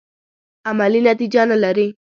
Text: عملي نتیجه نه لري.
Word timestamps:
عملي 0.69 0.99
نتیجه 1.09 1.41
نه 1.51 1.57
لري. 1.63 1.87